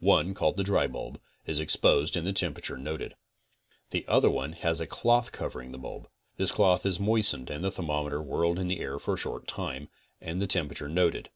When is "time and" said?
9.46-10.40